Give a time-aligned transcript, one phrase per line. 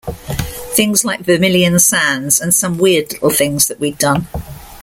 [0.73, 4.27] Things like 'Vermilion Sands' and some weird little things that we'd done.